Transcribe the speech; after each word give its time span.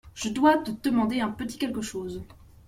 Je 0.15 0.29
dois 0.29 0.57
te 0.57 0.71
demander 0.71 1.19
un 1.21 1.29
petit 1.29 1.59
quelque 1.59 1.83
chose. 1.83 2.23